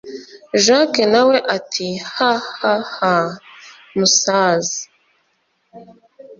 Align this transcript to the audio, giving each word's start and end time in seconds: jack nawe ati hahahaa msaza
jack 0.63 0.91
nawe 1.13 1.37
ati 1.55 1.87
hahahaa 2.15 3.27
msaza 3.99 4.79